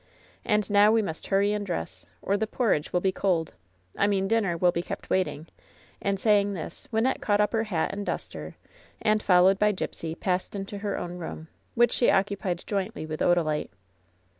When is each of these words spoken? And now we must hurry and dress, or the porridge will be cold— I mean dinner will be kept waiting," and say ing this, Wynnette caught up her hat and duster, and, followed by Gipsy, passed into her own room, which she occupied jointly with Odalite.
And 0.43 0.67
now 0.67 0.91
we 0.91 1.03
must 1.03 1.27
hurry 1.27 1.53
and 1.53 1.63
dress, 1.63 2.07
or 2.23 2.35
the 2.35 2.47
porridge 2.47 2.91
will 2.91 3.01
be 3.01 3.11
cold— 3.11 3.53
I 3.99 4.07
mean 4.07 4.27
dinner 4.27 4.57
will 4.57 4.71
be 4.71 4.81
kept 4.81 5.11
waiting," 5.11 5.45
and 6.01 6.19
say 6.19 6.41
ing 6.41 6.53
this, 6.53 6.87
Wynnette 6.91 7.21
caught 7.21 7.39
up 7.39 7.53
her 7.53 7.65
hat 7.65 7.93
and 7.93 8.03
duster, 8.03 8.55
and, 8.99 9.21
followed 9.21 9.59
by 9.59 9.71
Gipsy, 9.73 10.15
passed 10.15 10.55
into 10.55 10.79
her 10.79 10.97
own 10.97 11.19
room, 11.19 11.49
which 11.75 11.91
she 11.91 12.09
occupied 12.09 12.63
jointly 12.65 13.05
with 13.05 13.19
Odalite. 13.19 13.69